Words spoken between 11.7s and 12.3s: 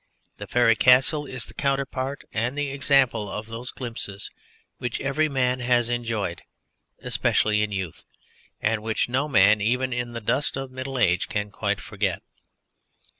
forget.